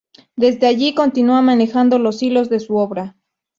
[0.35, 3.17] Desde allí continúa manejando los hilos de su obra.